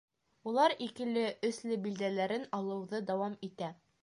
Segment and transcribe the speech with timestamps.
[0.51, 3.73] Улар «икеле», «өслө» билдәләрен алыуҙы дауам итә.